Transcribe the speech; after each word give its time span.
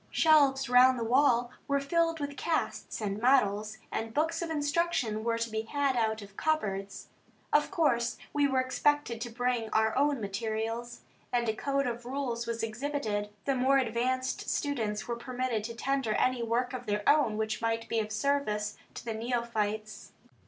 Shelves 0.09 0.67
round 0.67 0.97
the 0.97 1.03
wall 1.03 1.51
were 1.67 1.79
filled 1.79 2.19
with 2.19 2.35
casts 2.35 3.01
and 3.01 3.21
models, 3.21 3.77
and 3.91 4.15
books 4.15 4.41
of 4.41 4.49
instruction 4.49 5.23
were 5.23 5.37
to 5.37 5.47
be 5.47 5.61
had 5.61 5.95
out 5.95 6.23
of 6.23 6.35
cupboards. 6.35 7.09
Of 7.53 7.69
course 7.69 8.17
we 8.33 8.47
were 8.47 8.59
expected 8.61 9.21
to 9.21 9.29
bring 9.29 9.69
our 9.69 9.95
own 9.95 10.19
materials, 10.19 11.01
and 11.31 11.47
a 11.47 11.53
code 11.53 11.85
of 11.85 12.03
rules 12.03 12.47
was 12.47 12.63
exhibited. 12.63 13.29
The 13.45 13.53
more 13.53 13.77
advanced 13.77 14.49
students 14.49 15.07
were 15.07 15.17
permitted 15.17 15.63
to 15.65 15.75
tender 15.75 16.13
any 16.15 16.41
work 16.41 16.73
of 16.73 16.87
their 16.87 17.03
own 17.07 17.37
which 17.37 17.61
might 17.61 17.87
be 17.87 17.99
of 17.99 18.11
service 18.11 18.77
to 18.95 19.05
the 19.05 19.13
neophytes. 19.13 20.13